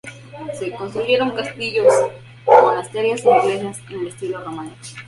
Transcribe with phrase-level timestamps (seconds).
[0.55, 1.93] Se construyeron castillos,
[2.47, 4.75] monasterios e iglesias en estilo Románico.